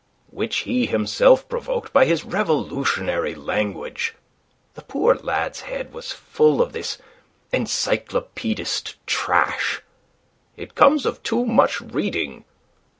"Which 0.31 0.61
he 0.61 0.87
himself 0.87 1.47
provoked 1.47 1.93
by 1.93 2.05
his 2.05 2.23
revolutionary 2.25 3.35
language. 3.35 4.15
The 4.73 4.81
poor 4.81 5.13
lad's 5.13 5.61
head 5.61 5.93
was 5.93 6.11
full 6.11 6.59
of 6.59 6.73
this 6.73 6.97
encyclopaedist 7.53 8.95
trash. 9.05 9.83
It 10.57 10.73
comes 10.73 11.05
of 11.05 11.21
too 11.21 11.45
much 11.45 11.81
reading. 11.81 12.45